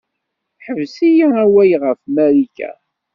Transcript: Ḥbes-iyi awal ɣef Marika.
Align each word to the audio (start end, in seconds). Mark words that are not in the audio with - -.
Ḥbes-iyi 0.65 1.25
awal 1.43 1.71
ɣef 1.83 2.01
Marika. 2.15 2.71